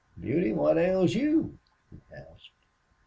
"Beauty, 0.19 0.51
what 0.51 0.79
ails 0.79 1.13
you?" 1.13 1.59
he 1.91 1.99
asked. 2.11 2.65